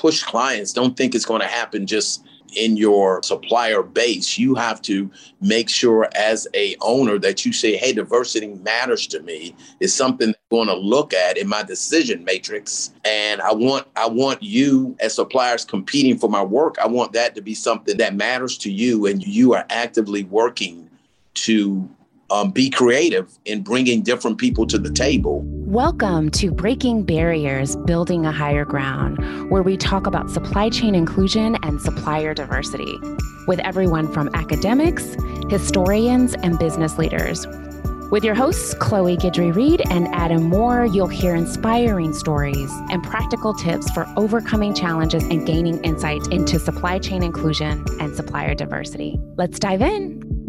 [0.00, 0.72] push clients.
[0.72, 2.24] Don't think it's going to happen just
[2.56, 4.38] in your supplier base.
[4.38, 5.10] You have to
[5.42, 9.54] make sure as a owner that you say, hey, diversity matters to me.
[9.78, 12.92] It's something I'm going to look at in my decision matrix.
[13.04, 16.78] And I want I want you as suppliers competing for my work.
[16.78, 20.88] I want that to be something that matters to you and you are actively working
[21.34, 21.88] to
[22.30, 25.42] um, be creative in bringing different people to the table.
[25.44, 31.56] Welcome to Breaking Barriers, Building a Higher Ground, where we talk about supply chain inclusion
[31.62, 32.98] and supplier diversity
[33.46, 35.16] with everyone from academics,
[35.48, 37.46] historians, and business leaders.
[38.10, 43.54] With your hosts, Chloe Guidry Reed and Adam Moore, you'll hear inspiring stories and practical
[43.54, 49.16] tips for overcoming challenges and gaining insight into supply chain inclusion and supplier diversity.
[49.36, 50.39] Let's dive in.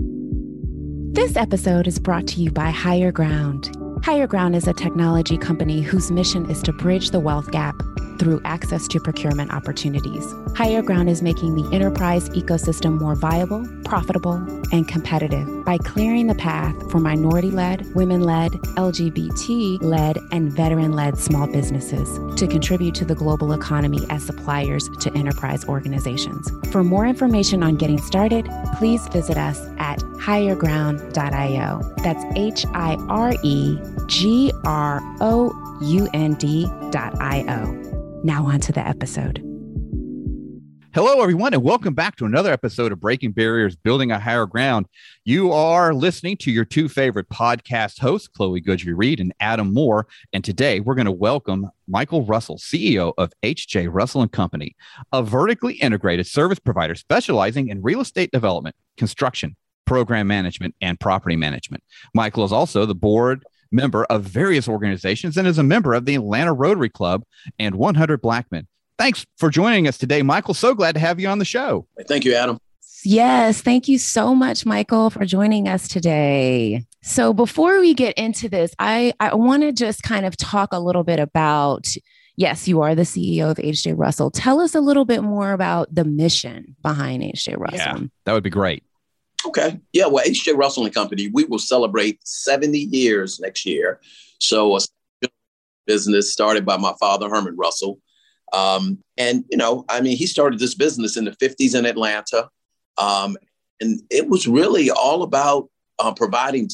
[1.13, 3.75] This episode is brought to you by Hire Ground.
[4.01, 7.75] Hire Ground is a technology company whose mission is to bridge the wealth gap
[8.21, 10.31] through access to procurement opportunities.
[10.55, 14.34] Hire Ground is making the enterprise ecosystem more viable, profitable,
[14.71, 20.93] and competitive by clearing the path for minority led, women led, LGBT led, and veteran
[20.93, 26.51] led small businesses to contribute to the global economy as suppliers to enterprise organizations.
[26.71, 31.93] For more information on getting started, please visit us at hireground.io.
[32.03, 37.90] That's H I R E G R O U N D.io.
[38.24, 39.40] Now, on to the episode.
[40.94, 44.86] Hello, everyone, and welcome back to another episode of Breaking Barriers, Building a Higher Ground.
[45.26, 50.05] You are listening to your two favorite podcast hosts, Chloe Guidry Reed and Adam Moore.
[50.34, 54.76] And today we're going to welcome Michael Russell, CEO of HJ Russell and Company,
[55.12, 59.55] a vertically integrated service provider specializing in real estate development, construction,
[59.88, 61.84] program management, and property management.
[62.14, 66.16] Michael is also the board member of various organizations and is a member of the
[66.16, 67.24] Atlanta Rotary Club
[67.58, 68.68] and 100 Black Men.
[68.97, 70.53] Thanks for joining us today, Michael.
[70.53, 71.88] So glad to have you on the show.
[72.08, 72.59] Thank you, Adam.
[73.03, 76.86] Yes, thank you so much, Michael, for joining us today.
[77.02, 80.80] So, before we get into this, I, I want to just kind of talk a
[80.80, 81.88] little bit about
[82.36, 84.31] yes, you are the CEO of HJ Russell.
[84.31, 87.78] Tell us a little bit more about the mission behind HJ Russell.
[87.78, 88.84] Yeah, that would be great.
[89.47, 89.79] Okay.
[89.94, 90.07] Yeah.
[90.07, 94.00] Well, HJ Russell and Company, we will celebrate 70 years next year.
[94.40, 94.79] So, a
[95.88, 98.00] business started by my father, Herman Russell.
[98.53, 102.50] Um, and, you know, I mean, he started this business in the 50s in Atlanta.
[102.97, 103.38] Um,
[103.80, 105.69] and it was really all about
[106.00, 106.69] uh, providing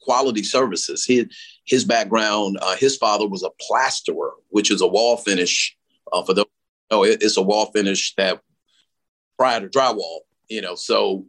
[0.00, 1.04] quality services.
[1.06, 1.26] His,
[1.64, 5.76] his background, uh, his father was a plasterer, which is a wall finish.
[6.12, 6.46] Uh, for those,
[6.92, 8.40] know, it, it's a wall finish that
[9.38, 11.24] prior to drywall, you know, so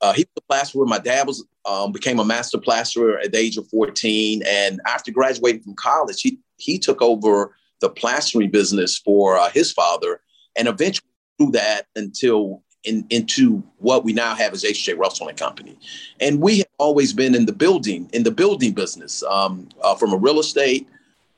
[0.00, 0.86] uh, he was a plasterer.
[0.86, 5.10] My dad was um, became a master plasterer at the age of 14, and after
[5.10, 10.20] graduating from college, he he took over the plastering business for uh, his father,
[10.56, 14.94] and eventually through that until in, into what we now have as H.J.
[14.94, 15.78] Russell and Company,
[16.20, 20.12] and we have always been in the building in the building business um, uh, from
[20.12, 20.88] a real estate,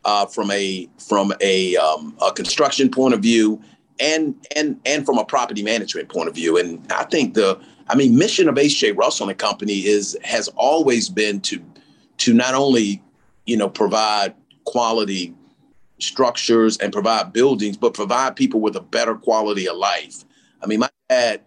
[0.04, 3.60] uh, from a from a, um, a construction point of view,
[3.98, 7.58] and and and from a property management point of view, and I think the
[7.90, 8.92] I mean, mission of H.J.
[8.92, 11.60] Russell and Company is has always been to
[12.18, 13.02] to not only
[13.46, 14.34] you know provide
[14.64, 15.34] quality
[15.98, 20.24] structures and provide buildings, but provide people with a better quality of life.
[20.62, 21.40] I mean, my dad,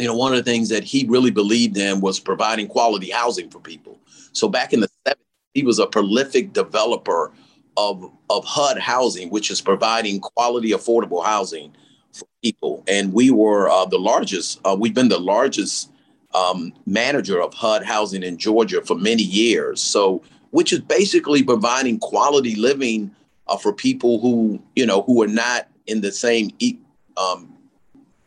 [0.00, 3.48] you know, one of the things that he really believed in was providing quality housing
[3.48, 4.00] for people.
[4.32, 5.14] So back in the 70s,
[5.54, 7.32] he was a prolific developer
[7.76, 11.72] of, of HUD housing, which is providing quality, affordable housing
[12.12, 12.82] for people.
[12.88, 15.90] And we were uh, the largest, uh, we've been the largest
[16.34, 19.82] um, manager of HUD housing in Georgia for many years.
[19.82, 23.10] So, which is basically providing quality living
[23.46, 26.78] uh, for people who, you know, who are not in the same e-
[27.16, 27.56] um,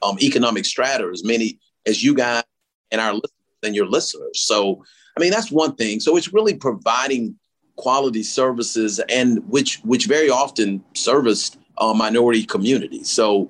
[0.02, 2.44] um, economic strata as many as you guys
[2.92, 3.32] and our listeners
[3.64, 4.40] and your listeners.
[4.40, 4.84] So,
[5.18, 6.00] I mean, that's one thing.
[6.00, 7.36] So it's really providing
[7.76, 13.10] quality services and which which very often serviced uh, minority communities.
[13.10, 13.50] So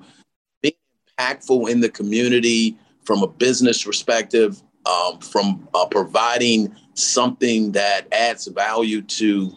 [1.18, 8.46] impactful in the community from a business perspective, um, from uh, providing something that adds
[8.48, 9.50] value to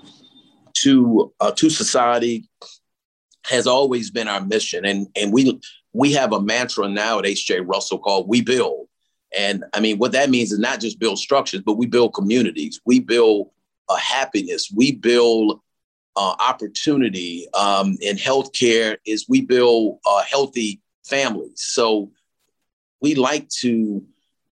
[0.74, 2.48] to uh, to society
[3.46, 4.86] has always been our mission.
[4.86, 5.60] And and we
[5.94, 8.88] we have a mantra now at HJ Russell called we build.
[9.38, 12.80] And I mean what that means is not just build structures but we build communities.
[12.86, 13.50] We build
[13.90, 14.70] a uh, happiness.
[14.74, 15.60] We build
[16.16, 17.48] uh, opportunity.
[17.54, 21.56] Um, in healthcare is we build a healthy families.
[21.56, 22.12] So
[23.02, 24.04] we like to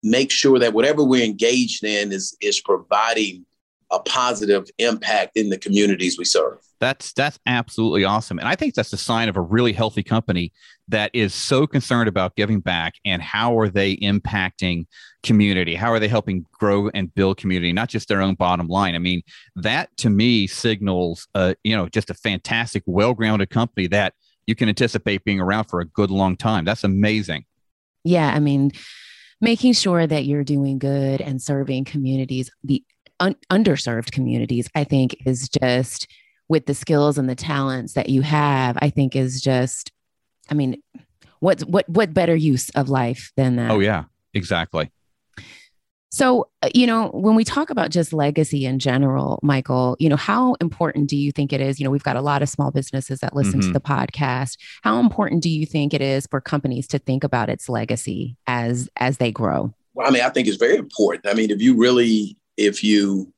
[0.03, 3.45] make sure that whatever we're engaged in is is providing
[3.93, 6.59] a positive impact in the communities we serve.
[6.79, 8.39] That's that's absolutely awesome.
[8.39, 10.53] And I think that's a sign of a really healthy company
[10.89, 14.87] that is so concerned about giving back and how are they impacting
[15.23, 15.75] community?
[15.75, 18.95] How are they helping grow and build community, not just their own bottom line?
[18.95, 19.23] I mean,
[19.57, 24.15] that to me signals uh, you know, just a fantastic, well-grounded company that
[24.47, 26.65] you can anticipate being around for a good long time.
[26.65, 27.45] That's amazing.
[28.05, 28.73] Yeah, I mean,
[29.41, 32.83] making sure that you're doing good and serving communities, the
[33.21, 36.09] un- underserved communities, I think is just
[36.49, 39.93] with the skills and the talents that you have, I think is just,
[40.51, 40.83] I mean,
[41.39, 43.71] what what what better use of life than that?
[43.71, 44.05] Oh yeah,
[44.35, 44.91] exactly.
[46.13, 50.17] So, uh, you know, when we talk about just legacy in general, Michael, you know,
[50.17, 51.79] how important do you think it is?
[51.79, 53.69] You know, we've got a lot of small businesses that listen mm-hmm.
[53.69, 54.59] to the podcast.
[54.83, 58.89] How important do you think it is for companies to think about its legacy as
[58.97, 59.73] as they grow?
[59.95, 61.29] Well, I mean, I think it's very important.
[61.29, 63.33] I mean, if you really, if you,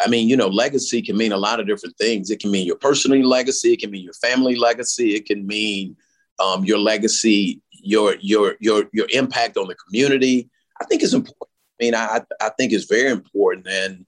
[0.00, 2.30] I mean, you know, legacy can mean a lot of different things.
[2.30, 3.72] It can mean your personal legacy.
[3.72, 5.16] It can mean your family legacy.
[5.16, 5.96] It can mean
[6.38, 10.48] um, your legacy, your your your your impact on the community.
[10.80, 11.47] I think it's important I
[11.80, 14.06] mean, I I think it's very important, and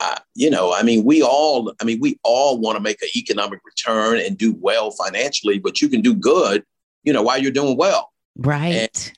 [0.00, 3.08] uh, you know, I mean, we all, I mean, we all want to make an
[3.14, 6.64] economic return and do well financially, but you can do good,
[7.04, 8.90] you know, while you're doing well, right?
[8.90, 9.12] And,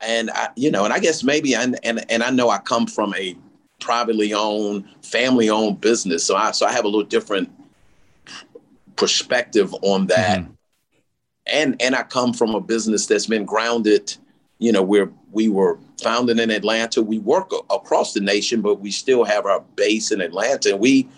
[0.00, 2.86] and I, you know, and I guess maybe, and and and I know I come
[2.86, 3.36] from a
[3.80, 7.50] privately owned, family owned business, so I so I have a little different
[8.94, 10.40] perspective on that.
[10.40, 10.52] Mm-hmm.
[11.46, 14.16] And and I come from a business that's been grounded,
[14.60, 17.02] you know, we're we were founded in Atlanta.
[17.02, 20.70] We work a- across the nation, but we still have our base in Atlanta.
[20.70, 21.08] And we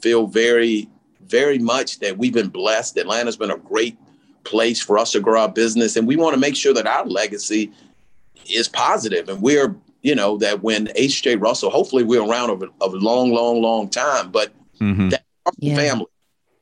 [0.00, 0.88] feel very,
[1.26, 2.96] very much that we've been blessed.
[2.98, 3.96] Atlanta's been a great
[4.44, 5.96] place for us to grow our business.
[5.96, 7.72] And we want to make sure that our legacy
[8.48, 9.28] is positive.
[9.28, 11.36] And we're, you know, that when H.J.
[11.36, 15.08] Russell, hopefully we're around of a, a long, long, long time, but mm-hmm.
[15.10, 15.24] that
[15.58, 15.76] yeah.
[15.76, 16.06] family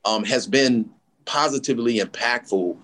[0.05, 0.91] um, has been
[1.25, 2.77] positively impactful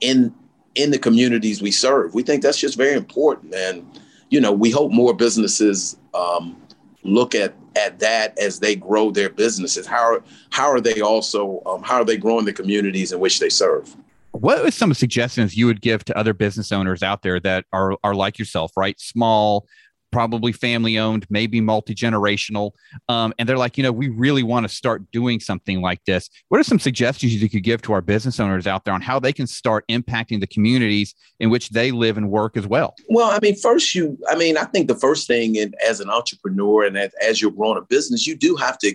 [0.00, 0.34] in
[0.74, 2.14] in the communities we serve.
[2.14, 3.54] We think that's just very important.
[3.54, 3.86] And,
[4.32, 6.56] you know, we hope more businesses um,
[7.02, 9.86] look at at that as they grow their businesses.
[9.86, 13.50] How how are they also um, how are they growing the communities in which they
[13.50, 13.94] serve?
[14.30, 17.98] What are some suggestions you would give to other business owners out there that are
[18.02, 18.98] are like yourself, right?
[18.98, 19.66] Small,
[20.12, 22.72] probably family owned, maybe multi generational.
[23.08, 26.30] Um, and they're like, you know, we really want to start doing something like this.
[26.48, 29.18] What are some suggestions you could give to our business owners out there on how
[29.18, 32.94] they can start impacting the communities in which they live and work as well?
[33.08, 36.10] Well, I mean, first, you, I mean, I think the first thing in, as an
[36.10, 38.94] entrepreneur and as, as you're growing a business, you do have to,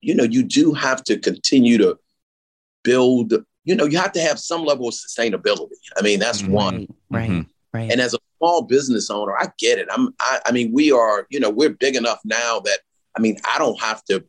[0.00, 1.98] you know, you do have to continue to
[2.84, 3.32] build,
[3.64, 5.72] you know, you have to have some level of sustainability.
[5.96, 6.52] I mean, that's mm-hmm.
[6.52, 6.86] one.
[7.10, 7.30] Right.
[7.30, 7.50] Mm-hmm.
[7.72, 7.90] Right.
[7.90, 9.88] And as a small business owner, I get it.
[9.90, 12.80] I'm I, I mean, we are, you know, we're big enough now that
[13.16, 14.24] I mean, I don't have to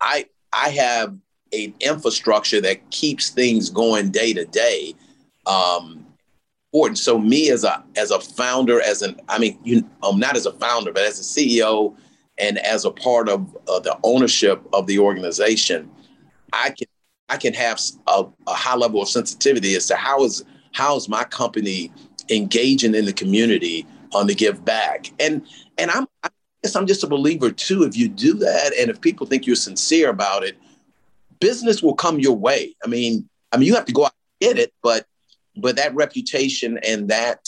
[0.00, 1.16] I I have
[1.52, 4.94] an infrastructure that keeps things going day to day.
[5.46, 6.06] Um
[6.72, 6.98] important.
[6.98, 10.46] So me as a as a founder, as an I mean, you um not as
[10.46, 11.96] a founder, but as a CEO
[12.38, 15.90] and as a part of uh, the ownership of the organization,
[16.52, 16.86] I can
[17.28, 21.08] I can have a, a high level of sensitivity as to how is how is
[21.08, 21.92] my company
[22.30, 25.10] engaging in the community on the give back.
[25.18, 25.46] And
[25.78, 26.30] and I'm I
[26.62, 27.84] guess I'm just a believer too.
[27.84, 30.56] If you do that, and if people think you're sincere about it,
[31.40, 32.74] business will come your way.
[32.84, 35.06] I mean, I mean, you have to go out and get it, but
[35.56, 37.46] but that reputation and that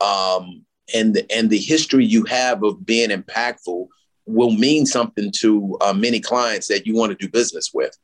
[0.00, 0.64] um,
[0.94, 3.88] and the, and the history you have of being impactful
[4.26, 7.96] will mean something to uh, many clients that you want to do business with.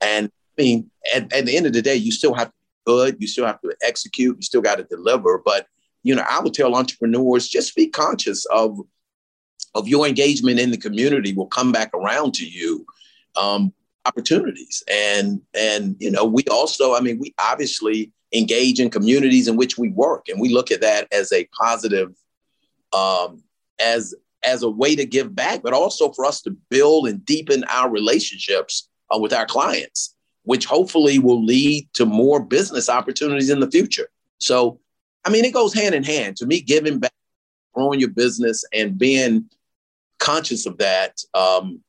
[0.00, 2.54] And I mean, at, at the end of the day, you still have to
[2.86, 3.16] good.
[3.18, 4.36] You still have to execute.
[4.36, 5.42] You still got to deliver.
[5.44, 5.66] But
[6.02, 8.78] you know, I would tell entrepreneurs just be conscious of
[9.74, 12.84] of your engagement in the community will come back around to you
[13.36, 13.72] um,
[14.04, 19.56] opportunities and and you know we also i mean we obviously engage in communities in
[19.56, 22.12] which we work and we look at that as a positive
[22.92, 23.42] um,
[23.80, 27.62] as as a way to give back but also for us to build and deepen
[27.64, 33.60] our relationships uh, with our clients which hopefully will lead to more business opportunities in
[33.60, 34.08] the future.
[34.38, 34.80] So,
[35.24, 36.36] I mean, it goes hand in hand.
[36.38, 37.12] To me, giving back,
[37.74, 39.48] growing your business, and being
[40.18, 41.80] conscious of that um,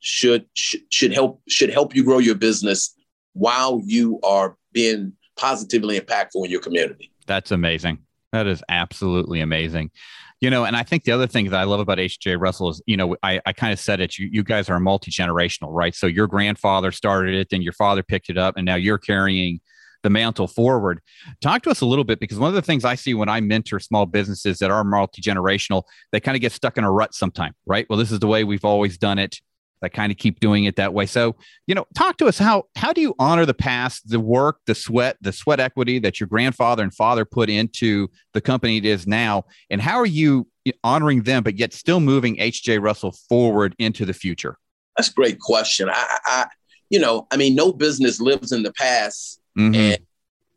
[0.00, 2.94] should, should should help should help you grow your business
[3.32, 7.12] while you are being positively impactful in your community.
[7.26, 7.98] That's amazing.
[8.32, 9.90] That is absolutely amazing.
[10.40, 12.82] You know, and I think the other thing that I love about HJ Russell is,
[12.86, 15.94] you know, I, I kind of said it, you, you guys are multi generational, right?
[15.94, 19.60] So your grandfather started it, then your father picked it up, and now you're carrying
[20.02, 21.00] the mantle forward.
[21.40, 23.40] Talk to us a little bit because one of the things I see when I
[23.40, 27.14] mentor small businesses that are multi generational, they kind of get stuck in a rut
[27.14, 27.86] sometime, right?
[27.88, 29.40] Well, this is the way we've always done it.
[29.82, 31.06] That kind of keep doing it that way.
[31.06, 34.58] So, you know, talk to us how how do you honor the past, the work,
[34.66, 38.84] the sweat, the sweat equity that your grandfather and father put into the company it
[38.84, 40.46] is now, and how are you
[40.82, 44.58] honoring them, but yet still moving HJ Russell forward into the future?
[44.96, 45.88] That's a great question.
[45.90, 46.46] I, I
[46.90, 49.74] you know, I mean, no business lives in the past mm-hmm.
[49.74, 49.98] and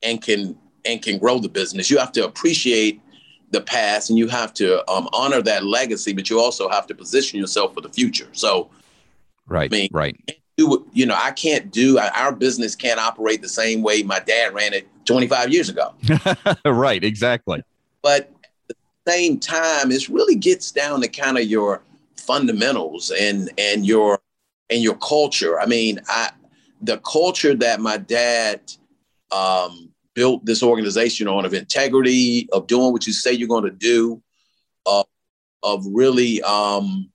[0.01, 1.89] and can and can grow the business.
[1.89, 3.01] You have to appreciate
[3.51, 6.95] the past and you have to um, honor that legacy, but you also have to
[6.95, 8.29] position yourself for the future.
[8.31, 8.69] So,
[9.49, 10.17] right, I mean, right.
[10.57, 14.53] Do, you know, I can't do our business can't operate the same way my dad
[14.53, 15.93] ran it 25 years ago.
[16.65, 17.63] right, exactly.
[18.01, 18.31] But
[18.69, 18.75] at
[19.05, 21.81] the same time, it really gets down to kind of your
[22.17, 24.19] fundamentals and and your
[24.69, 25.59] and your culture.
[25.59, 26.31] I mean, I
[26.81, 28.61] the culture that my dad
[29.31, 33.71] um, built this organization on of integrity, of doing what you say you're going to
[33.71, 34.21] do,
[34.85, 35.03] uh,
[35.63, 37.09] of really um,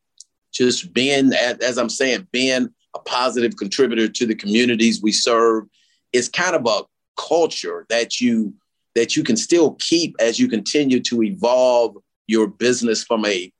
[0.54, 5.64] just being, as, I'm saying, being a positive contributor to the communities we serve.
[6.12, 6.82] is kind of a
[7.20, 8.54] culture that you
[8.94, 11.96] that you can still keep as you continue to evolve
[12.28, 13.52] your business from a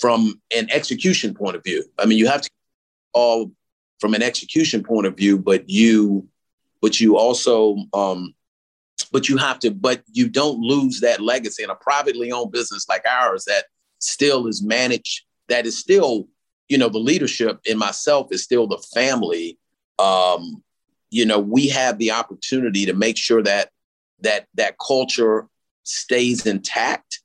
[0.00, 1.84] from an execution point of view.
[1.98, 2.50] I mean, you have to
[3.12, 3.50] all
[3.98, 6.28] from an execution point of view, but you
[6.80, 8.34] but you also um,
[9.12, 12.88] but you have to but you don't lose that legacy in a privately owned business
[12.88, 13.64] like ours that
[13.98, 16.26] still is managed that is still
[16.68, 19.58] you know the leadership in myself is still the family.
[19.98, 20.62] Um
[21.10, 23.70] you know we have the opportunity to make sure that
[24.20, 25.46] that that culture
[25.84, 27.20] stays intact.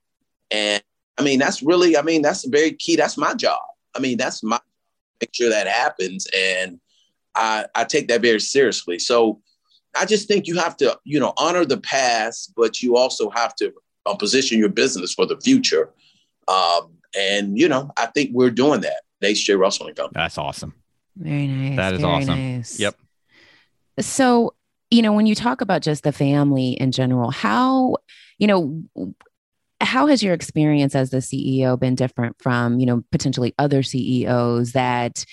[0.51, 0.84] And
[1.17, 2.96] i mean that's really i mean that's very key.
[2.98, 3.62] That's my job.
[3.96, 4.60] I mean that's my
[5.22, 6.27] make sure that happens.
[6.36, 6.79] And
[7.36, 9.00] i i take that very seriously.
[9.00, 9.41] So
[9.98, 13.55] I just think you have to, you know, honor the past, but you also have
[13.55, 13.72] to
[14.05, 15.94] uh, position your business for the future.
[16.48, 19.02] Um, and you know, I think we're doing that.
[19.24, 20.22] HJ Russell and Company.
[20.22, 20.74] That's awesome.
[21.16, 21.78] Very nice.
[21.78, 22.56] That is Very awesome.
[22.56, 22.80] Nice.
[22.80, 22.96] Yep.
[24.00, 24.54] So,
[24.92, 27.98] you know, when you talk about just the family in general, how,
[28.38, 28.84] you know,
[29.82, 34.74] how has your experience as the CEO been different from, you know, potentially other CEOs
[34.74, 35.26] that,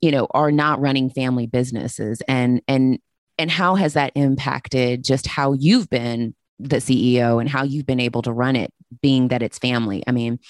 [0.00, 2.98] you know, are not running family businesses and and
[3.38, 8.00] and how has that impacted just how you've been the CEO and how you've been
[8.00, 10.02] able to run it, being that it's family?
[10.06, 10.40] I mean,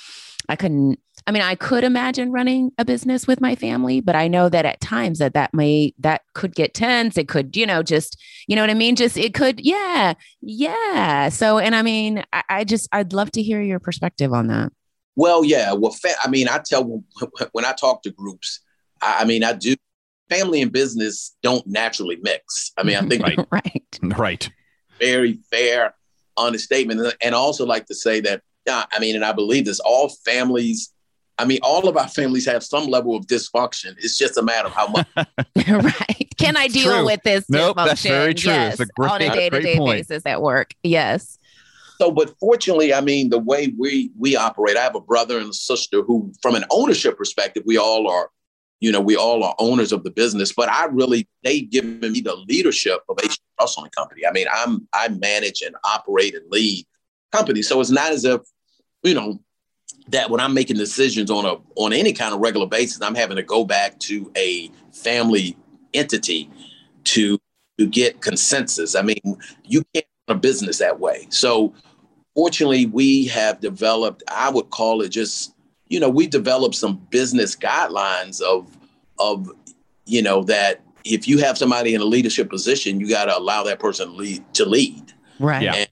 [0.48, 0.98] I couldn't.
[1.26, 4.64] I mean, I could imagine running a business with my family, but I know that
[4.64, 7.18] at times that that may that could get tense.
[7.18, 8.96] It could, you know, just you know what I mean.
[8.96, 11.28] Just it could, yeah, yeah.
[11.28, 14.72] So, and I mean, I, I just I'd love to hear your perspective on that.
[15.16, 15.72] Well, yeah.
[15.72, 17.02] Well, fa- I mean, I tell
[17.52, 18.60] when I talk to groups,
[19.02, 19.74] I, I mean, I do
[20.30, 22.72] family and business don't naturally mix.
[22.78, 23.08] I mean, I mm-hmm.
[23.08, 24.50] think right, right, right.
[24.98, 25.94] Very fair,
[26.36, 29.80] honest statement, and also like to say that yeah, I mean, and I believe this.
[29.80, 30.92] All families,
[31.38, 33.94] I mean, all of our families have some level of dysfunction.
[33.98, 35.06] It's just a matter of how much.
[35.16, 36.28] right?
[36.38, 37.06] Can I deal true.
[37.06, 37.44] with this?
[37.48, 37.86] Nope, dysfunction?
[37.86, 38.52] that's very true.
[38.52, 40.72] Yes, a great, on a day-to-day basis at work.
[40.82, 41.38] Yes.
[41.98, 45.50] So, but fortunately, I mean, the way we we operate, I have a brother and
[45.50, 48.30] a sister who, from an ownership perspective, we all are
[48.80, 52.20] you know, we all are owners of the business, but I really, they've given me
[52.20, 53.38] the leadership of H.
[53.60, 54.22] Russell and Company.
[54.26, 56.86] I mean, I'm, I manage and operate and lead
[57.32, 57.68] companies.
[57.68, 58.40] So it's not as if,
[59.02, 59.40] you know,
[60.08, 63.36] that when I'm making decisions on a, on any kind of regular basis, I'm having
[63.36, 65.56] to go back to a family
[65.94, 66.50] entity
[67.04, 67.38] to,
[67.78, 68.94] to get consensus.
[68.94, 71.26] I mean, you can't run a business that way.
[71.30, 71.74] So
[72.34, 75.52] fortunately, we have developed, I would call it just
[75.88, 78.76] you know, we developed some business guidelines of
[79.18, 79.50] of
[80.06, 83.62] you know that if you have somebody in a leadership position, you got to allow
[83.64, 85.12] that person lead to lead.
[85.40, 85.62] Right.
[85.62, 85.74] Yeah.
[85.74, 85.88] And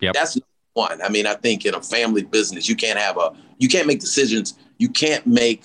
[0.00, 0.14] yep.
[0.14, 0.38] That's
[0.76, 1.00] one.
[1.02, 4.00] I mean, I think in a family business, you can't have a you can't make
[4.00, 4.58] decisions.
[4.78, 5.64] You can't make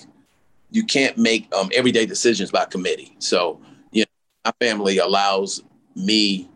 [0.70, 3.14] you can't make um, everyday decisions by committee.
[3.18, 3.60] So,
[3.92, 5.62] you know, my family allows
[5.94, 6.48] me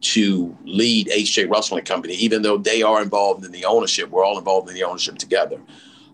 [0.00, 4.10] to lead HJ Russell and Company, even though they are involved in the ownership.
[4.10, 5.58] We're all involved in the ownership together.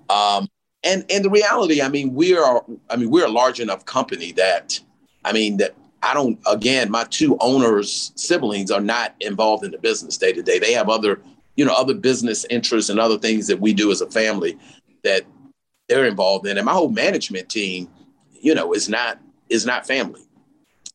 [0.08, 0.48] Um,
[0.82, 4.32] and and the reality, I mean, we are, I mean, we're a large enough company
[4.32, 4.80] that,
[5.24, 6.38] I mean, that I don't.
[6.46, 10.58] Again, my two owners' siblings are not involved in the business day to day.
[10.58, 11.20] They have other,
[11.60, 14.56] you know, other business interests and other things that we do as a family
[15.04, 15.24] that
[15.88, 16.56] they're involved in.
[16.56, 17.88] And my whole management team,
[18.40, 19.18] you know, is not
[19.50, 20.22] is not family.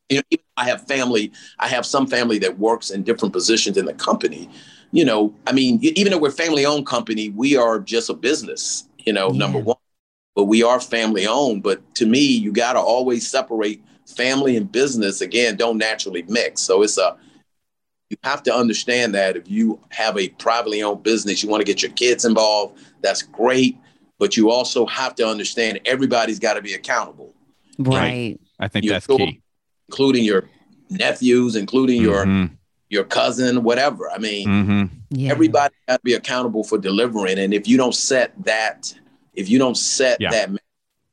[0.10, 1.31] You know, I have family.
[1.60, 4.50] I have some family that works in different positions in the company.
[4.91, 8.88] You know, I mean, even though we're family owned company, we are just a business
[9.05, 9.38] you know, yeah.
[9.38, 9.77] number one.
[10.36, 11.63] But we are family owned.
[11.63, 15.22] But to me, you got to always separate family and business.
[15.22, 16.62] Again, don't naturally mix.
[16.62, 17.15] So it's a,
[18.24, 21.65] you have to understand that if you have a privately owned business, you want to
[21.65, 23.77] get your kids involved, that's great.
[24.19, 27.34] But you also have to understand everybody's got to be accountable.
[27.77, 28.39] Right.
[28.60, 29.41] I think You that's go- key.
[29.89, 30.50] including your
[30.89, 32.51] nephews, including your Mhm,
[32.89, 34.10] your cousin, whatever.
[34.10, 34.89] I mean, mhm.
[35.10, 35.31] Yeah.
[35.31, 38.93] everybody got to be accountable for delivering, and if you don't set that,
[39.34, 40.29] if you don't set Yeah.
[40.31, 40.50] that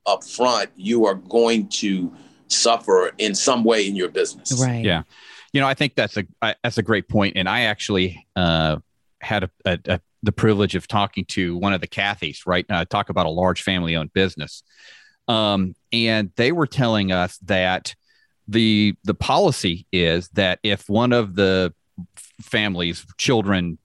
[0.07, 2.13] up front, you are going to
[2.47, 4.53] suffer in some way in your business.
[4.61, 4.85] Right.
[4.85, 5.03] Yeah.
[5.53, 8.79] You know, I think that's a I, that's a great point, and I actually uh,
[9.21, 12.65] had a, a, a the privilege of talking to one of the Cathys, right?
[12.71, 14.63] Uh, talk about a large family-owned business,
[15.29, 17.95] um, and they were telling us that
[18.49, 21.75] the the policy is that if one of the
[22.41, 23.79] families, children,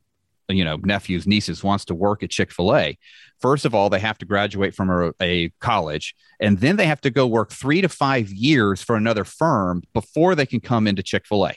[0.49, 2.97] you know, nephews, nieces wants to work at Chick Fil A,
[3.39, 7.01] first of all, they have to graduate from a, a college, and then they have
[7.01, 11.03] to go work three to five years for another firm before they can come into
[11.03, 11.55] Chick Fil A.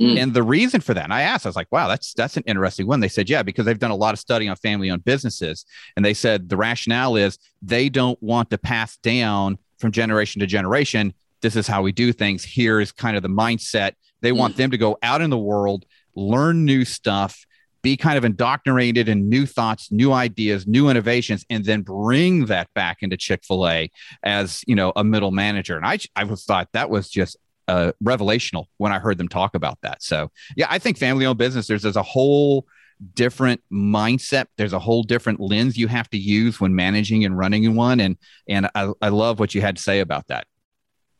[0.00, 0.18] Mm.
[0.18, 2.42] And the reason for that, and I asked, I was like, "Wow, that's that's an
[2.46, 5.64] interesting one." They said, "Yeah, because they've done a lot of study on family-owned businesses,
[5.96, 10.46] and they said the rationale is they don't want to pass down from generation to
[10.46, 11.14] generation.
[11.42, 12.42] This is how we do things.
[12.42, 13.92] Here is kind of the mindset.
[14.20, 15.84] They want them to go out in the world,
[16.16, 17.46] learn new stuff."
[17.84, 22.68] Be kind of indoctrinated in new thoughts, new ideas, new innovations, and then bring that
[22.74, 23.90] back into Chick Fil A
[24.22, 25.76] as you know a middle manager.
[25.76, 27.36] And I, I was thought that was just
[27.68, 30.02] uh, revelational when I heard them talk about that.
[30.02, 32.66] So yeah, I think family owned business, there's, there's a whole
[33.14, 34.46] different mindset.
[34.56, 38.00] There's a whole different lens you have to use when managing and running one.
[38.00, 38.16] And,
[38.48, 40.46] and I, I love what you had to say about that.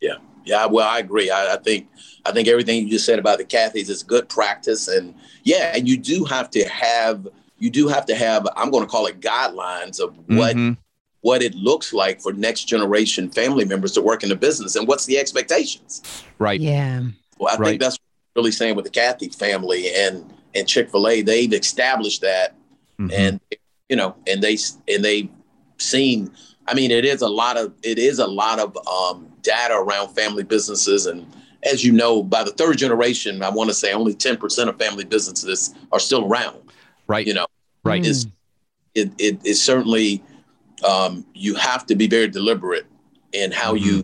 [0.01, 1.29] Yeah, well, I agree.
[1.29, 1.87] I, I think
[2.25, 5.87] I think everything you just said about the Cathys is good practice, and yeah, and
[5.87, 7.27] you do have to have
[7.59, 10.77] you do have to have I'm going to call it guidelines of what Mhm.
[11.21, 14.87] what it looks like for next generation family members to work in the business, and
[14.87, 16.01] what's the expectations.
[16.39, 16.59] Right.
[16.59, 17.01] Yeah.
[17.39, 17.69] Well, I Right.
[17.69, 17.97] think that's
[18.35, 22.55] really saying with the Cathy family and and Chick Fil A, they've established that,
[22.99, 23.11] Mhm.
[23.13, 23.39] and
[23.89, 25.29] you know, and they and they've
[25.77, 26.31] seen.
[26.67, 30.13] I mean, it is a lot of it is a lot of um, data around
[30.15, 31.25] family businesses, and
[31.63, 34.77] as you know, by the third generation, I want to say only ten percent of
[34.77, 36.57] family businesses are still around.
[37.07, 37.25] right.
[37.25, 37.47] You know,
[37.83, 38.01] right.
[38.03, 38.07] Mm.
[38.07, 38.27] is
[38.93, 40.23] it, it is certainly
[40.87, 42.85] um, you have to be very deliberate
[43.33, 44.03] in how you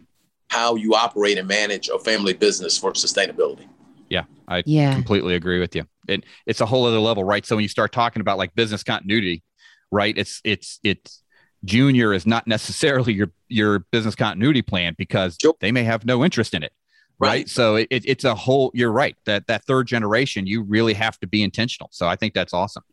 [0.50, 3.68] how you operate and manage a family business for sustainability.
[4.10, 4.24] Yeah.
[4.50, 4.94] I Yeah.
[4.94, 5.86] completely agree with you.
[6.10, 7.46] And it's a whole other level, right?
[7.46, 9.44] So when you start talking about like business continuity,
[9.92, 10.18] right?
[10.18, 11.21] It's it's it's
[11.66, 15.56] junior is not necessarily your your business continuity plan because Sure.
[15.60, 16.74] they may have no interest in it.
[17.20, 17.28] Right.
[17.28, 17.50] Right.
[17.50, 19.16] So it, it, it's a whole you're right.
[19.26, 21.90] That that third generation, you really have to be intentional.
[21.92, 22.84] So I think that's awesome.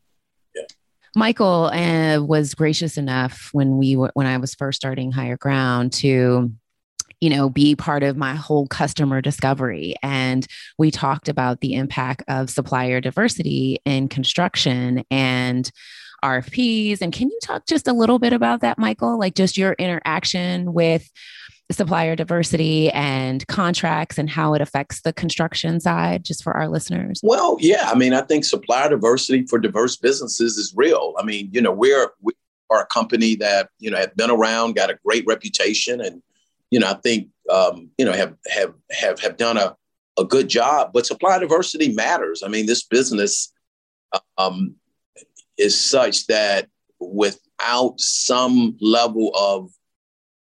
[1.17, 5.93] Michael uh, was gracious enough when we were, when I was first starting Hire Ground
[5.95, 6.53] to
[7.21, 10.47] you know be part of my whole customer discovery and
[10.79, 15.73] we talked about the impact of supplier diversity in construction and
[16.25, 19.73] RFPs and can you talk just a little bit about that Michael like just your
[19.75, 21.11] interaction with
[21.71, 27.21] supplier diversity and contracts and how it affects the construction side just for our listeners
[27.23, 31.15] Well, yeah, I mean, I think supplier diversity for diverse businesses is real.
[31.19, 32.33] I mean, you know, we're we
[32.71, 36.23] are a company that you know have been around, got a great reputation, and
[36.71, 39.77] you know, I think um, you know have have have have done a
[40.19, 40.91] a good job.
[40.93, 42.43] But supplier diversity matters.
[42.43, 43.53] I mean, this business
[44.37, 44.75] um,
[45.59, 46.69] is such that
[47.01, 49.71] without some level of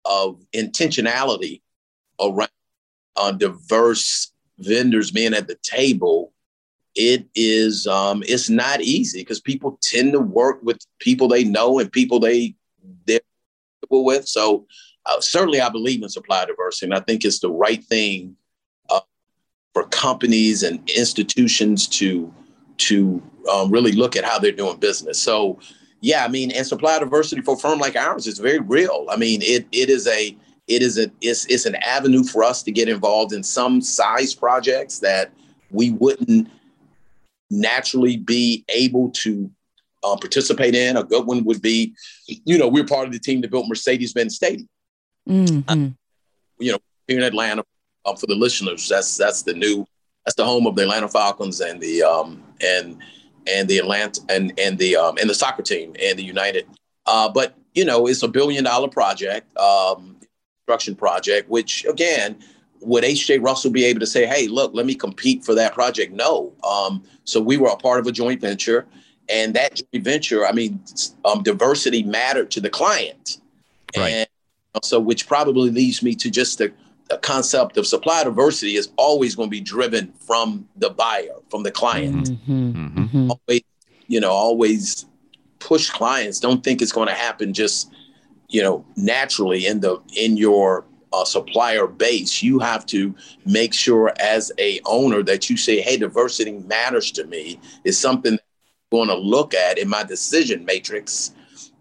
[0.05, 1.61] of intentionality
[2.21, 2.49] around
[3.16, 6.33] uh, diverse vendors being at the table,
[6.94, 11.79] it is um, it's not easy because people tend to work with people they know
[11.79, 12.55] and people they
[13.07, 13.21] they're
[13.90, 14.27] with.
[14.27, 14.66] So
[15.07, 18.37] uh, certainly, I believe in supply diversity, and I think it's the right thing
[18.90, 19.01] uh,
[19.73, 22.33] for companies and institutions to
[22.79, 25.19] to um, really look at how they're doing business.
[25.19, 25.59] So.
[26.01, 29.07] Yeah, I mean, and supply diversity for a firm like ours is very real.
[29.11, 30.37] I mean, it it is a
[30.69, 34.33] it is a it's it's an avenue for us to get involved in some size
[34.33, 35.33] projects that
[35.73, 36.49] we wouldn't
[37.51, 39.51] naturally be able to
[40.05, 40.97] uh, participate in.
[40.97, 41.95] A good one would be,
[42.29, 44.69] you know, we're part of the team that built Mercedes-Benz Stadium
[45.29, 45.97] Mhm.
[46.61, 46.77] here
[47.09, 47.64] in Atlanta.
[48.05, 49.85] Um, for the listeners, that's that's the new
[50.25, 52.99] that's the home of the Atlanta Falcons and the um and
[53.47, 56.66] and the Atlanta and and the um and the soccer team and the United.
[57.07, 60.16] Uh, but you know, it's a billion dollar project, um,
[60.66, 62.37] construction project, which again,
[62.81, 63.38] would H.J.
[63.38, 66.12] Russell be able to say, "Hey, look, let me compete for that project"?
[66.12, 66.53] No.
[66.68, 68.87] Um, so we were a part of a joint venture,
[69.29, 70.81] and that joint venture, I mean,
[71.25, 73.38] um, diversity mattered to the client,
[73.97, 74.11] Right.
[74.11, 74.29] and
[74.83, 76.75] so which probably leads me to just the, the
[77.16, 81.71] concept of supply diversity is always going to be driven from the buyer, from the
[81.71, 82.31] client.
[82.47, 82.75] Mhm.
[82.75, 83.09] Mhm.
[83.09, 83.31] Mhm.
[83.31, 83.62] Always,
[84.09, 85.07] you know, always
[85.59, 86.38] push clients.
[86.38, 87.90] Don't think it's going to happen just,
[88.49, 93.14] you know, naturally in the in your uh, supplier base, you have to
[93.47, 98.35] make sure as a owner that you say, "Hey, diversity matters to me." Is something
[98.35, 98.38] I'm
[98.90, 101.33] going to look at in my decision matrix,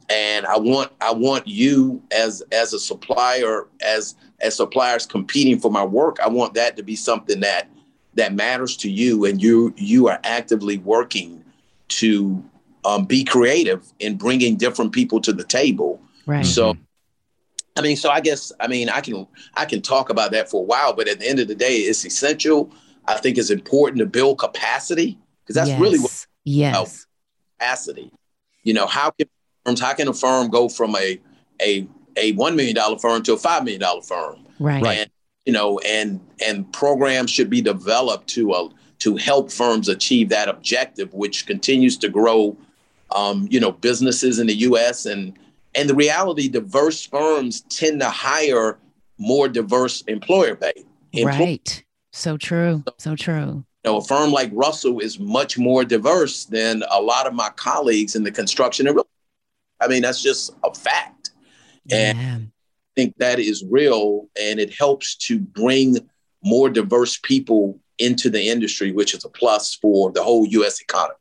[0.09, 5.71] and I want I want you as as a supplier as as suppliers competing for
[5.71, 6.19] my work.
[6.19, 7.69] I want that to be something that
[8.15, 11.43] that matters to you, and you you are actively working
[11.89, 12.43] to
[12.85, 16.01] um, be creative in bringing different people to the table.
[16.25, 16.45] Right.
[16.45, 16.77] So
[17.75, 20.61] I mean, so I guess I mean I can I can talk about that for
[20.61, 22.71] a while, but at the end of the day, it's essential.
[23.05, 25.79] I think it's important to build capacity because that's yes.
[25.79, 27.05] really what yes
[27.57, 28.11] capacity.
[28.63, 29.27] You know, how can
[29.65, 31.19] firms how can a firm go from a
[31.61, 31.87] a
[32.17, 34.39] a one million dollar firm to a five million dollar firm?
[34.59, 35.09] right And
[35.45, 40.49] you know, and and programs should be developed to uh, to help firms achieve that
[40.49, 42.57] objective, which continues to grow.
[43.15, 45.05] Um, you know, businesses in the U.S.
[45.05, 45.37] and
[45.75, 48.77] and the reality, diverse firms tend to hire
[49.17, 50.83] more diverse employer base.
[51.13, 51.83] Employ- right
[52.17, 56.83] so true so true You know, a firm like Russell is much more diverse than
[56.89, 59.07] a lot of my colleagues in the construction and real.
[59.79, 61.26] I mean, that's just a fact.
[61.91, 62.37] And yeah.
[62.37, 65.97] I think that is real, and it helps to bring
[66.43, 70.79] more diverse people into the industry, which is a plus for the whole U.S.
[70.81, 71.15] economy.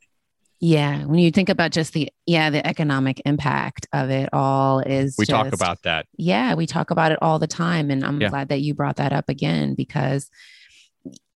[0.59, 5.15] Yeah, when you think about just the yeah the economic impact of it all is
[5.19, 6.07] We talk about that.
[6.17, 8.31] yeah we talk about it all the time and I'm Yeah.
[8.31, 10.31] glad that you brought that up again because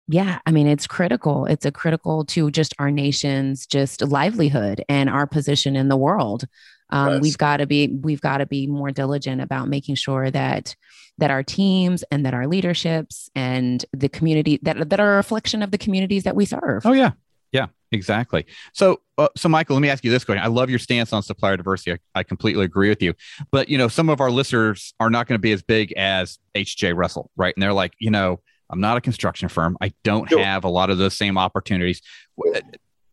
[0.06, 5.10] yeah I mean it's critical it's a critical to just our nation's just livelihood and
[5.10, 6.44] our position in the world
[6.90, 7.22] um, Yes.
[7.22, 10.74] we've got to be we've got to be more diligent about making sure that
[11.18, 15.62] that our teams and that our leaderships and the community that that are a reflection
[15.62, 17.10] of the communities that we serve Oh yeah,
[17.52, 18.46] yeah, exactly.
[18.72, 20.44] So, uh, so Michael, let me ask you this question.
[20.44, 21.92] I love your stance on supplier diversity.
[22.14, 23.14] I, I completely agree with you.
[23.50, 26.38] But you know, some of our listeners are not going to be as big as
[26.54, 27.52] HJ Russell, right?
[27.56, 29.76] And they're like, you know, I'm not a construction firm.
[29.80, 30.44] I don't Sure.
[30.44, 32.00] have a lot of those same opportunities.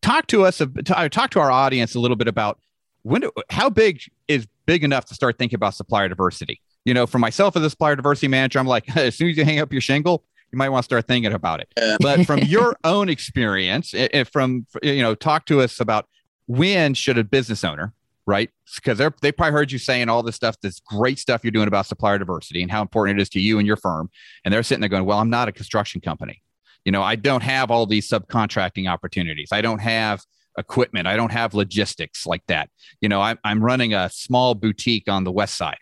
[0.02, 0.62] Talk to us.
[0.62, 2.60] ab- Talk to our audience a little bit about
[3.06, 3.22] when.
[3.22, 6.62] do- How big is big enough to start thinking about supplier diversity?
[6.84, 9.46] You know, for myself as a supplier diversity manager, I'm like, as soon as you
[9.46, 11.70] hang up your shingle, you might want to start thinking about it.
[11.78, 11.98] Yeah.
[12.00, 16.08] But from your own experience, if from you know, talk to us about
[16.48, 17.94] when should a business owner,
[18.26, 18.50] right?
[18.76, 21.68] Because they're they probably heard you saying all this stuff, this great stuff you're doing
[21.68, 24.10] about supplier diversity and how important it is to you and your firm,
[24.44, 26.42] and they're sitting there going, "Well, I'm not a construction company.
[26.86, 29.50] You know, I don't have all these subcontracting opportunities.
[29.52, 30.24] I don't have."
[30.58, 32.70] Equipment i don't have logistics like that
[33.02, 35.78] you know I'm, I'm running a small boutique on the west side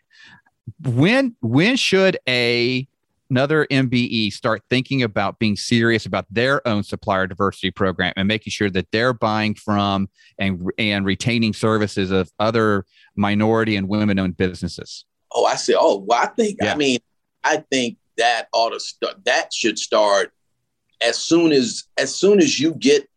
[0.84, 2.88] when when should a
[3.30, 8.52] another MBE start thinking about being serious about their own supplier diversity program and making
[8.52, 10.08] sure that they're buying from
[10.38, 15.06] and and retaining services of other minority and women owned businesses.
[15.32, 16.74] Oh, I said, oh, well, I think, Yeah.
[16.74, 17.00] I mean,
[17.44, 20.32] I think that ought to start, that should start
[21.02, 23.10] as soon as, as soon as you get,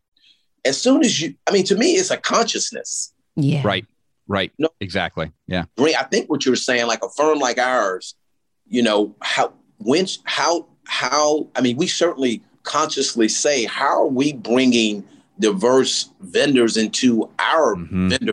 [0.67, 3.13] as soon as you, I mean, to me, it's a consciousness.
[3.37, 3.87] yeah Right.
[4.29, 4.53] Right.
[4.59, 4.69] No.
[4.81, 5.31] Exactly.
[5.47, 5.65] Yeah.
[5.77, 8.15] Bring, I think what you're saying, like a firm like ours,
[8.67, 14.33] you know, how, when, how, how, I mean, we certainly consciously say, how are we
[14.33, 15.05] bringing
[15.39, 18.11] diverse vendors into our Mhm.
[18.11, 18.33] vendor,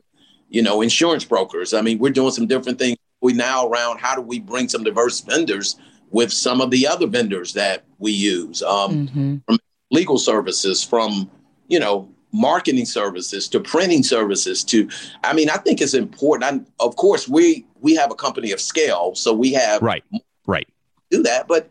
[0.50, 1.74] you know, insurance brokers?
[1.76, 2.98] I mean, we're doing some different things.
[3.22, 5.76] We now around how do we bring some diverse vendors
[6.10, 8.62] with some of the other vendors that we use?
[8.64, 9.08] Um,
[9.48, 9.60] Mhm.
[9.92, 11.30] legal services from
[11.68, 14.90] you know marketing services to printing services to
[15.24, 16.44] i mean i think it's important
[16.80, 20.04] I, of course we we have a company of scale so we have Right.
[20.48, 20.68] Right.
[21.12, 21.70] do that but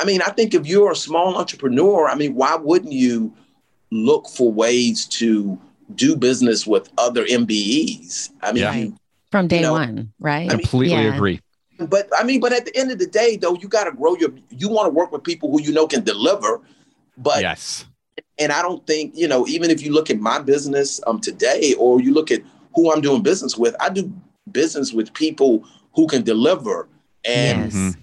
[0.00, 3.32] i mean i think if you're a small entrepreneur i mean why wouldn't you
[3.90, 5.58] look for ways to
[5.94, 8.68] do business with other mbes i mean Yeah.
[8.70, 8.92] Right.
[9.30, 11.14] from day know, one right I Completely Yeah.
[11.14, 11.40] agree.
[11.78, 14.14] but i mean but at the end of the day though you got to grow
[14.16, 16.60] your you want to work with people who you know can deliver
[17.16, 17.86] but yes.
[18.38, 21.74] And I don't think you know even if you look at my business um today
[21.78, 22.42] or you look at
[22.74, 24.12] who I'm doing business with, I do
[24.50, 25.64] business with people
[25.94, 26.88] who can deliver,
[27.24, 27.74] and Yes.
[27.74, 27.96] Mhm.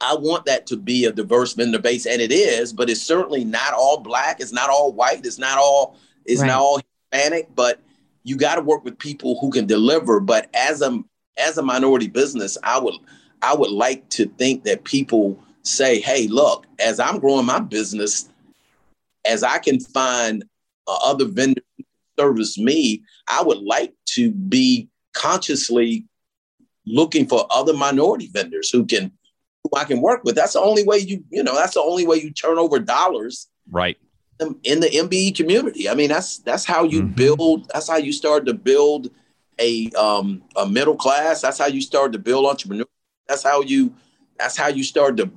[0.00, 3.44] I want that to be a diverse vendor base, and it is, but it's certainly
[3.44, 5.96] not all black, it's not all white, it's not all
[6.26, 6.48] it's Right.
[6.48, 6.80] not all
[7.12, 7.80] Hispanic, but
[8.24, 10.18] you got to work with people who can deliver.
[10.20, 11.02] But as a
[11.36, 12.94] as a minority business, I would
[13.42, 18.28] I would like to think that people say, "Hey, look, as I'm growing my business."
[19.28, 20.44] As I can find
[20.86, 21.84] uh, other vendors who
[22.18, 26.04] service me, I would like to be consciously
[26.86, 29.12] looking for other minority vendors who can
[29.64, 30.34] who I can work with.
[30.36, 33.48] That's the only way you you know that's the only way you turn over dollars
[33.70, 33.98] Right.
[34.40, 35.88] in- the MBE community.
[35.88, 37.16] I mean that's that's how you Mhm.
[37.16, 37.68] build.
[37.72, 39.10] That's how you start to build
[39.58, 41.40] a um, a middle class.
[41.40, 42.86] That's how you start to build entrepreneur.
[43.28, 43.94] That's how you
[44.38, 45.30] that's how you start to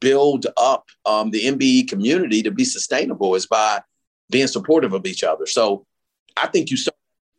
[0.00, 3.82] build up um, the MBE community to be sustainable is by
[4.30, 5.46] being supportive of each other.
[5.46, 5.86] So
[6.36, 6.96] I think you start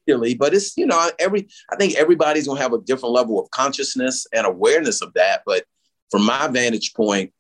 [0.08, 3.50] really, but it's you know every I think everybody's gonna have a different level of
[3.52, 5.42] consciousness and awareness of that.
[5.46, 5.66] But
[6.10, 7.34] from my vantage point,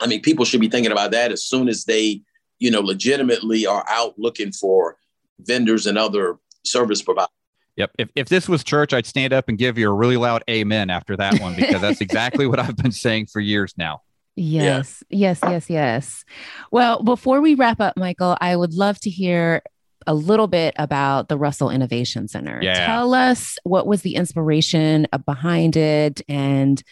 [0.00, 2.22] I mean, people should be thinking about that as soon as they
[2.58, 4.96] you know legitimately are out looking for
[5.40, 7.32] vendors and other service providers.
[7.76, 7.92] Yep.
[7.96, 10.90] If, if this was church, I'd stand up and give you a really loud amen
[10.90, 14.02] after that one because that's exactly what I've been saying for years now.
[14.38, 15.28] Yes, yeah.
[15.28, 16.24] yes, yes, yes.
[16.70, 19.62] Well, before we wrap up, Michael, I would love to hear
[20.06, 22.60] a little bit about the Russell Innovation Center.
[22.62, 22.86] Yeah.
[22.86, 26.82] Tell us what was the inspiration behind it and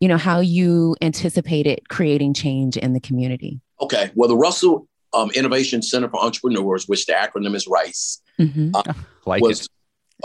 [0.00, 3.60] you know how you anticipated creating change in the community.
[3.80, 4.10] Okay.
[4.14, 8.70] Well, the Russell um, Innovation Center for Entrepreneurs, which the acronym is RICE, mm-hmm.
[8.74, 8.92] uh,
[9.24, 9.68] like was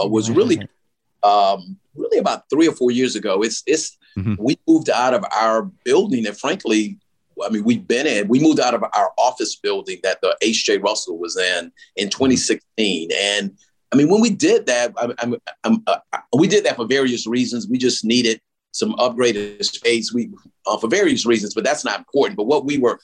[0.01, 0.59] uh, was really
[1.23, 3.43] um, really about three or four years ago.
[3.43, 4.36] It's it's mm-hmm.
[4.38, 6.97] we moved out of our building, and frankly,
[7.43, 8.28] I mean, we've been in.
[8.28, 10.80] We moved out of our office building that the H.J.
[10.80, 13.58] Russell was in in 2016, and
[13.91, 15.78] I mean, when we did that, I, I, I,
[16.13, 17.67] uh, we did that for various reasons.
[17.67, 18.39] We just needed
[18.71, 20.13] some upgraded space.
[20.13, 20.32] We
[20.65, 22.38] uh, for various reasons, but that's not important.
[22.38, 23.00] But what we were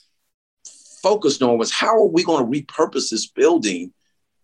[1.02, 3.92] focused on was how are we going to repurpose this building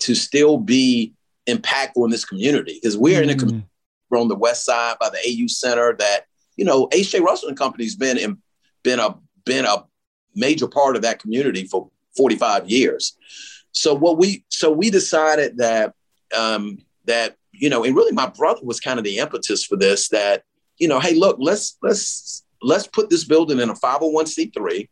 [0.00, 1.14] to still be
[1.46, 2.78] impactful in this community?
[2.80, 3.24] Because we're mm.
[3.24, 3.68] in a community
[4.12, 7.20] on the west side by the AU Center that you know H.J.
[7.20, 8.38] Russell and Company's been in,
[8.82, 9.84] been a been a
[10.34, 13.16] major part of that community for 45 years.
[13.72, 15.94] So what we so we decided that
[16.36, 20.08] um, that you know, and really my brother was kind of the impetus for this.
[20.08, 20.44] That
[20.78, 24.88] you know, hey, look, let's let's let's put this building in a 501c3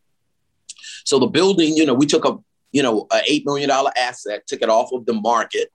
[1.04, 2.38] so the building, you know, we took a,
[2.72, 5.72] you know, a $8 million asset, took it off of the market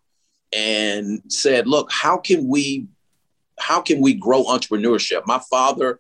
[0.54, 2.88] and said, look, how can we,
[3.60, 5.22] how can we grow entrepreneurship?
[5.26, 6.00] My father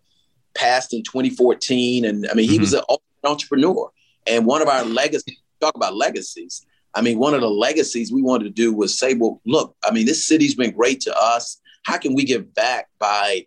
[0.55, 2.61] passed in 2014 and I mean, he mm-hmm.
[2.61, 2.81] was an
[3.23, 3.91] entrepreneur
[4.25, 6.65] and one of our legacies, talk about legacies.
[6.93, 9.91] I mean, one of the legacies we wanted to do was say, well, look, I
[9.91, 11.61] mean, this city's been great to us.
[11.83, 13.45] How can we give back by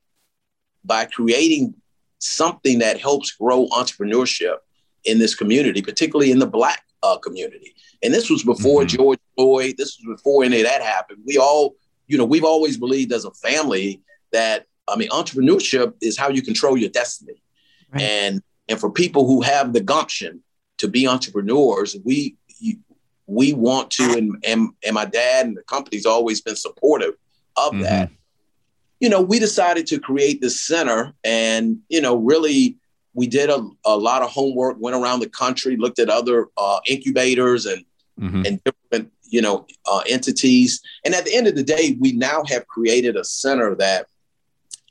[0.85, 1.75] by creating
[2.21, 4.57] something that helps grow entrepreneurship
[5.05, 7.75] in this community, particularly in the Black uh, community.
[8.03, 8.97] And this was before mm-hmm.
[8.97, 9.75] George Floyd.
[9.79, 11.23] This was before any of that happened.
[11.27, 11.75] We all,
[12.11, 16.43] you know, we've always believed as a family that I mean, entrepreneurship is how you
[16.43, 17.43] control your destiny.
[17.93, 18.03] Right.
[18.03, 20.43] And and for people who have the gumption
[20.79, 22.37] to be entrepreneurs, we
[23.27, 27.15] we want to, and and, and my dad and the company's always been supportive
[27.57, 27.83] of mm-hmm.
[27.83, 28.11] that.
[28.99, 32.77] You know, we decided to create this center and, you know, really
[33.15, 36.81] we did a, a lot of homework, went around the country, looked at other uh,
[36.87, 37.85] incubators and
[38.21, 38.45] mm-hmm.
[38.47, 40.81] and different you know uh, entities.
[41.05, 44.07] And at the end of the day, we now have created a center that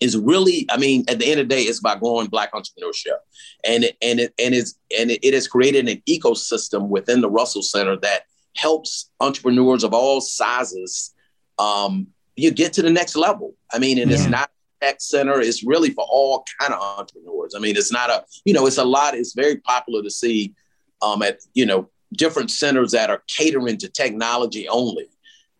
[0.02, 3.18] is really, I mean, at the end of the day, it's about growing Black entrepreneurship,
[3.66, 7.30] and it, and it and it's and it, it has created an ecosystem within the
[7.30, 8.24] Russell Center that
[8.56, 11.14] helps entrepreneurs of all sizes
[11.60, 13.54] um, you get to the next level.
[13.72, 14.18] I mean, and yeah.
[14.18, 14.50] it's not
[14.82, 17.54] tech center is really for all kind of entrepreneurs.
[17.56, 20.54] I mean, it's not a, you know, it's a lot, it's very popular to see
[21.02, 25.10] um, at, you know, different centers that are catering to technology only.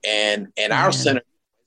[0.06, 1.22] And and our center,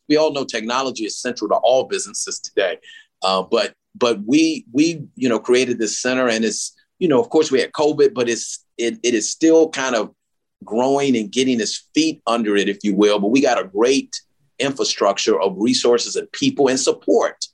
[0.08, 2.78] we all know technology is central to all businesses today.
[3.22, 7.28] Uh, but but we we you know created this center and it's you know of
[7.30, 10.14] course we had COVID, but it's it, it is still kind of
[10.64, 13.18] growing and getting its feet under it, if you will.
[13.18, 14.18] But we got a great
[14.58, 17.44] infrastructure of resources and people and support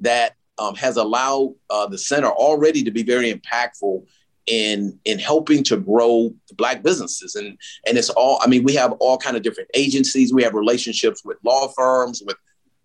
[0.00, 4.06] that um, has allowed uh, the center already to be very impactful
[4.46, 8.92] in in helping to grow black businesses and and it's all i mean we have
[9.00, 12.36] all kind of different agencies we have relationships with law firms with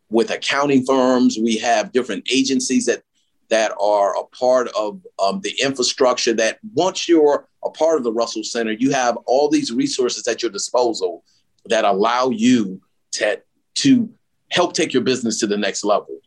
[0.10, 3.04] with accounting firms we have different agencies that
[3.50, 8.12] that are a part of um, the infrastructure that once you're a part of the
[8.12, 11.24] russell center you have all these resources at your disposal
[11.66, 13.40] that allow you to
[13.76, 14.10] to
[14.52, 16.20] help take your business to the next level.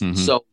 [0.00, 0.14] Mm-hmm.
[0.14, 0.44] So,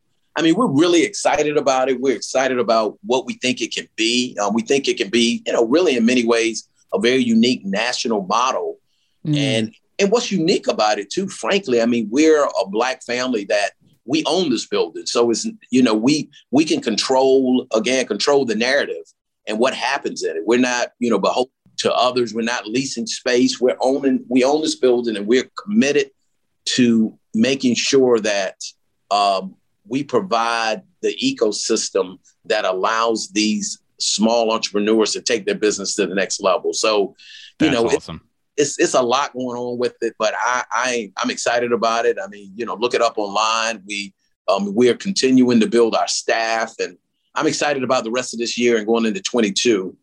[0.41, 2.01] I mean, we're really excited about it.
[2.01, 4.35] We're excited about what we think it can be.
[4.41, 7.63] Um, we think it can be, you know, really in many ways a very unique
[7.63, 8.79] national model.
[9.23, 9.37] Mm-hmm.
[9.37, 13.73] And and what's unique about it too, frankly, I mean, we're a black family that
[14.05, 15.05] we own this building.
[15.05, 19.05] So it's you know, we we can control again, control the narrative
[19.47, 20.43] and what happens in it.
[20.43, 22.33] We're not, you know, beholden to others.
[22.33, 23.61] We're not leasing space.
[23.61, 26.09] We're owning, we own this building and we're committed
[26.65, 28.55] to making sure that
[29.11, 29.55] um,
[29.91, 36.15] we provide the ecosystem that allows these small entrepreneurs to take their business to the
[36.15, 36.73] next level.
[36.73, 37.15] So,
[37.59, 38.21] you That's know, awesome.
[38.55, 42.05] it, it's it's a lot going on with it, but I, I I'm excited about
[42.05, 42.17] it.
[42.23, 43.83] I mean, you know, look it up online.
[43.85, 44.13] We
[44.47, 46.97] um, we are continuing to build our staff, and
[47.35, 49.95] I'm excited about the rest of this year and going into 22.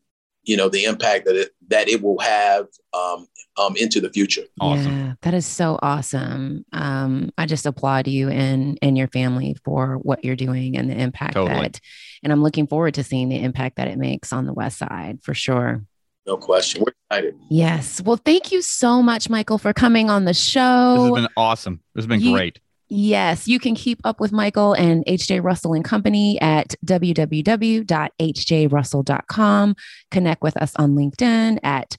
[0.44, 3.26] You know the impact that it that it will have um,
[3.58, 4.42] um, into the future.
[4.60, 4.92] Awesome.
[4.92, 6.64] Yeah, that is so awesome.
[6.72, 10.96] Um, I just applaud you and and your family for what you're doing and the
[10.96, 11.60] impact totally.
[11.60, 11.80] that.
[12.22, 15.20] And I'm looking forward to seeing the impact that it makes on the West Side
[15.22, 15.84] for sure.
[16.26, 16.82] No question.
[16.82, 17.34] We're excited.
[17.48, 18.02] Yes.
[18.02, 20.94] Well, thank you so much, Michael, for coming on the show.
[20.94, 21.80] This has been awesome.
[21.94, 22.60] This has been you, great.
[22.90, 29.76] Yes, you can keep up with Michael and HJ Russell and Company at www.hjrussell.com.
[30.10, 31.98] Connect with us on LinkedIn at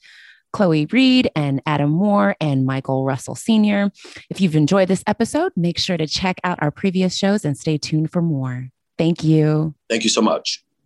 [0.52, 3.92] Chloe Reed and Adam Moore and Michael Russell Sr.
[4.30, 7.78] If you've enjoyed this episode, make sure to check out our previous shows and stay
[7.78, 8.70] tuned for more.
[8.98, 9.76] Thank you.
[9.88, 10.64] Thank you so much.